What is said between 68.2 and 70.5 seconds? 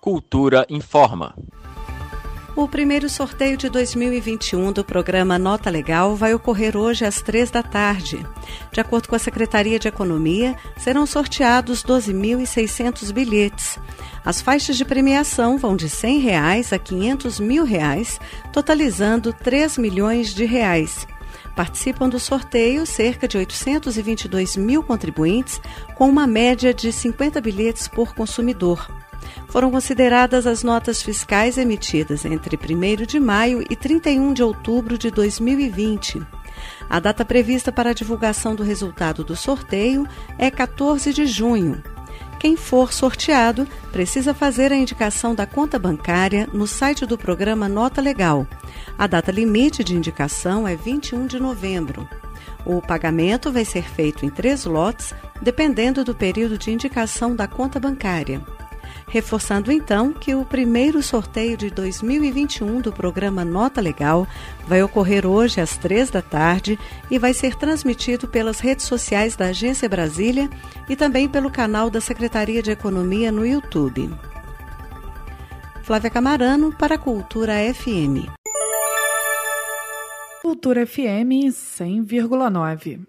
pelas redes sociais da Agência Brasília